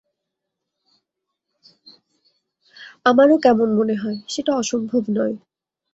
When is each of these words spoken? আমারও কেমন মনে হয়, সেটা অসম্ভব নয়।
আমারও 3.05 3.35
কেমন 3.37 3.69
মনে 3.79 3.95
হয়, 3.95 4.17
সেটা 4.27 4.51
অসম্ভব 4.55 5.03
নয়। 5.17 5.35